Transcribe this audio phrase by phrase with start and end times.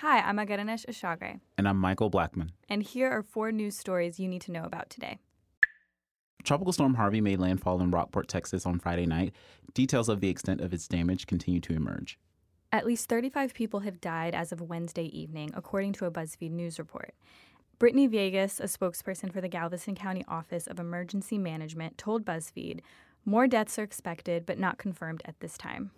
[0.00, 1.40] Hi, I'm Agaranesh Ashagre.
[1.58, 2.52] And I'm Michael Blackmon.
[2.70, 5.18] And here are four news stories you need to know about today.
[6.42, 9.34] Tropical Storm Harvey made landfall in Rockport, Texas on Friday night.
[9.74, 12.18] Details of the extent of its damage continue to emerge.
[12.72, 16.78] At least 35 people have died as of Wednesday evening, according to a BuzzFeed News
[16.78, 17.12] report.
[17.78, 22.80] Brittany Viegas, a spokesperson for the Galveston County Office of Emergency Management, told BuzzFeed
[23.26, 25.90] more deaths are expected, but not confirmed at this time.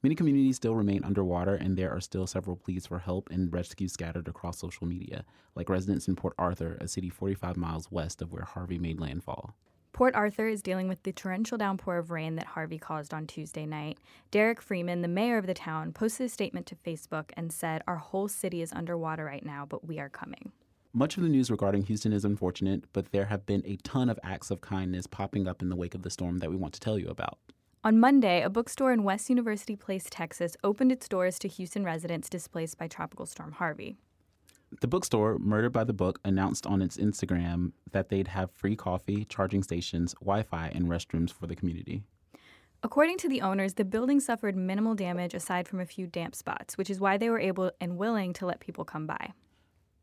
[0.00, 3.88] Many communities still remain underwater, and there are still several pleas for help and rescue
[3.88, 5.24] scattered across social media,
[5.56, 9.56] like residents in Port Arthur, a city 45 miles west of where Harvey made landfall.
[9.92, 13.66] Port Arthur is dealing with the torrential downpour of rain that Harvey caused on Tuesday
[13.66, 13.98] night.
[14.30, 17.96] Derrick Freeman, the mayor of the town, posted a statement to Facebook and said, Our
[17.96, 20.52] whole city is underwater right now, but we are coming.
[20.92, 24.20] Much of the news regarding Houston is unfortunate, but there have been a ton of
[24.22, 26.80] acts of kindness popping up in the wake of the storm that we want to
[26.80, 27.38] tell you about.
[27.84, 32.28] On Monday, a bookstore in West University Place, Texas, opened its doors to Houston residents
[32.28, 33.96] displaced by Tropical Storm Harvey.
[34.80, 39.24] The bookstore, Murdered by the Book, announced on its Instagram that they'd have free coffee,
[39.26, 42.02] charging stations, Wi Fi, and restrooms for the community.
[42.82, 46.76] According to the owners, the building suffered minimal damage aside from a few damp spots,
[46.76, 49.32] which is why they were able and willing to let people come by.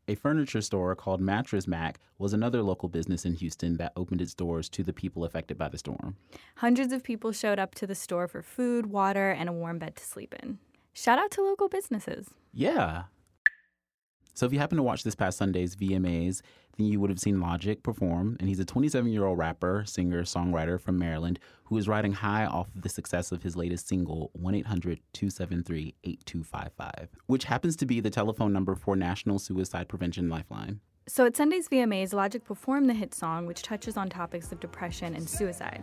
[0.08, 4.34] A furniture store called Mattress Mac was another local business in Houston that opened its
[4.34, 6.16] doors to the people affected by the storm.
[6.56, 9.96] Hundreds of people showed up to the store for food, water, and a warm bed
[9.96, 10.58] to sleep in.
[10.92, 12.28] Shout out to local businesses.
[12.52, 13.04] Yeah.
[14.36, 16.42] So if you happen to watch this past Sunday's VMAs,
[16.76, 20.24] then you would have seen Logic perform, and he's a 27 year old rapper, singer,
[20.24, 24.30] songwriter from Maryland who is riding high off of the success of his latest single,
[24.34, 30.28] 1 800 273 8255, which happens to be the telephone number for National Suicide Prevention
[30.28, 30.80] Lifeline.
[31.08, 35.14] So at Sunday's VMAs, Logic performed the hit song, which touches on topics of depression
[35.16, 35.82] and suicide.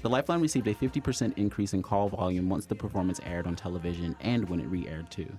[0.00, 4.14] The Lifeline received a 50% increase in call volume once the performance aired on television
[4.20, 5.38] and when it re aired too.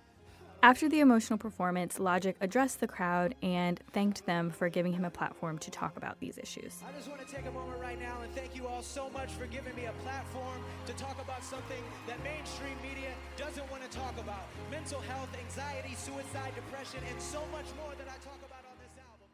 [0.62, 5.10] After the emotional performance, Logic addressed the crowd and thanked them for giving him a
[5.10, 6.84] platform to talk about these issues.
[6.86, 9.32] I just want to take a moment right now and thank you all so much
[9.32, 13.98] for giving me a platform to talk about something that mainstream media doesn't want to
[13.98, 18.68] talk about mental health, anxiety, suicide, depression, and so much more that I talk about
[18.70, 19.30] on this album.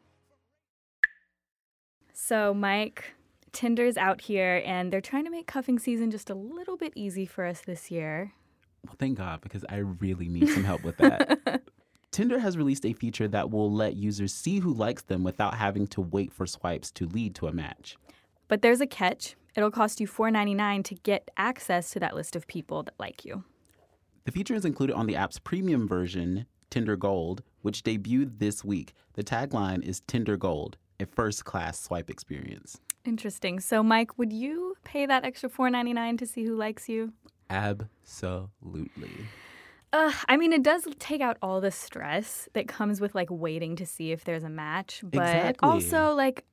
[2.12, 3.15] So, Mike,
[3.56, 7.24] Tinder's out here and they're trying to make cuffing season just a little bit easy
[7.24, 8.34] for us this year.
[8.84, 11.62] Well, thank God, because I really need some help with that.
[12.10, 15.86] Tinder has released a feature that will let users see who likes them without having
[15.86, 17.96] to wait for swipes to lead to a match.
[18.46, 19.36] But there's a catch.
[19.56, 23.42] It'll cost you $4.99 to get access to that list of people that like you.
[24.26, 28.92] The feature is included on the app's premium version, Tinder Gold, which debuted this week.
[29.14, 32.82] The tagline is Tinder Gold, a first class swipe experience.
[33.06, 33.60] Interesting.
[33.60, 37.12] So, Mike, would you pay that extra four ninety nine to see who likes you?
[37.50, 39.26] Absolutely.
[39.92, 43.76] Uh, I mean, it does take out all the stress that comes with like waiting
[43.76, 45.68] to see if there's a match, but Exactly.
[45.68, 46.44] also like.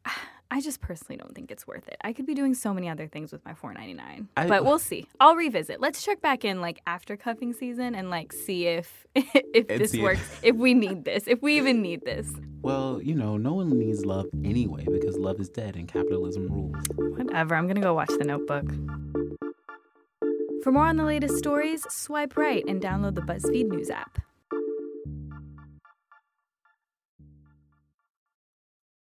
[0.56, 1.98] I just personally don't think it's worth it.
[2.02, 4.64] I could be doing so many other things with my four ninety nine, I- but
[4.64, 5.08] we'll see.
[5.20, 5.82] I'll revisit.
[5.82, 10.02] Let's check back in like after cuffing season and like see if if this if-
[10.04, 12.32] works, if we need this, if we even need this.
[12.62, 16.76] Well, you know, no one needs love anyway because love is dead and capitalism rules.
[17.18, 17.56] Whatever.
[17.56, 18.70] I'm gonna go watch The Notebook.
[20.64, 24.20] For more on the latest stories, swipe right and download the BuzzFeed News app.